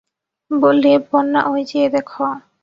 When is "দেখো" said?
1.89-2.23